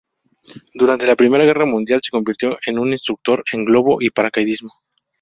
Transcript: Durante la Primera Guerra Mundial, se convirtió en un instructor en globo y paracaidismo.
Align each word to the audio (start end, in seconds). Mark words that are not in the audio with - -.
Durante 0.73 1.05
la 1.05 1.15
Primera 1.15 1.45
Guerra 1.45 1.67
Mundial, 1.67 1.99
se 2.03 2.09
convirtió 2.09 2.57
en 2.65 2.79
un 2.79 2.91
instructor 2.91 3.43
en 3.53 3.65
globo 3.65 3.99
y 4.01 4.09
paracaidismo. 4.09 4.81